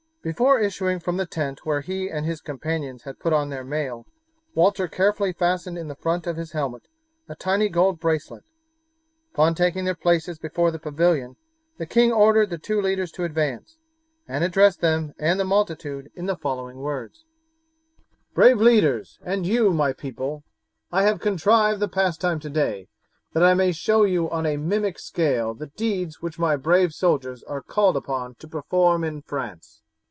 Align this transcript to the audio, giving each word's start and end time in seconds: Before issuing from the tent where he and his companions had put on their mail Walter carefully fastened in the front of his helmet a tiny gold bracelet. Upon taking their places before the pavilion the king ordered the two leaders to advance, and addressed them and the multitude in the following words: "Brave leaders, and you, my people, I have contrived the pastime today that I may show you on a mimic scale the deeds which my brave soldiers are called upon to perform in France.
Before 0.23 0.59
issuing 0.59 0.99
from 0.99 1.17
the 1.17 1.25
tent 1.25 1.65
where 1.65 1.81
he 1.81 2.07
and 2.07 2.27
his 2.27 2.41
companions 2.41 3.01
had 3.05 3.17
put 3.17 3.33
on 3.33 3.49
their 3.49 3.63
mail 3.63 4.05
Walter 4.53 4.87
carefully 4.87 5.33
fastened 5.33 5.79
in 5.79 5.87
the 5.87 5.95
front 5.95 6.27
of 6.27 6.37
his 6.37 6.51
helmet 6.51 6.83
a 7.27 7.33
tiny 7.33 7.69
gold 7.69 7.99
bracelet. 7.99 8.43
Upon 9.33 9.55
taking 9.55 9.83
their 9.83 9.95
places 9.95 10.37
before 10.37 10.69
the 10.69 10.77
pavilion 10.77 11.37
the 11.79 11.87
king 11.87 12.11
ordered 12.11 12.51
the 12.51 12.59
two 12.59 12.79
leaders 12.79 13.11
to 13.13 13.23
advance, 13.23 13.79
and 14.27 14.43
addressed 14.43 14.79
them 14.81 15.15
and 15.17 15.39
the 15.39 15.43
multitude 15.43 16.11
in 16.13 16.27
the 16.27 16.37
following 16.37 16.77
words: 16.81 17.25
"Brave 18.35 18.61
leaders, 18.61 19.17
and 19.23 19.47
you, 19.47 19.71
my 19.73 19.91
people, 19.91 20.43
I 20.91 21.01
have 21.01 21.19
contrived 21.19 21.79
the 21.79 21.87
pastime 21.87 22.39
today 22.39 22.89
that 23.33 23.41
I 23.41 23.55
may 23.55 23.71
show 23.71 24.03
you 24.03 24.29
on 24.29 24.45
a 24.45 24.55
mimic 24.57 24.99
scale 24.99 25.55
the 25.55 25.71
deeds 25.75 26.21
which 26.21 26.37
my 26.37 26.57
brave 26.57 26.93
soldiers 26.93 27.41
are 27.45 27.63
called 27.63 27.97
upon 27.97 28.35
to 28.35 28.47
perform 28.47 29.03
in 29.03 29.23
France. 29.23 29.81